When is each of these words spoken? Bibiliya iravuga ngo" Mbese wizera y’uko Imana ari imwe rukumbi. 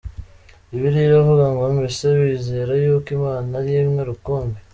Bibiliya 0.69 1.07
iravuga 1.09 1.43
ngo" 1.51 1.63
Mbese 1.77 2.03
wizera 2.19 2.73
y’uko 2.83 3.07
Imana 3.17 3.49
ari 3.59 3.71
imwe 3.83 4.01
rukumbi. 4.09 4.59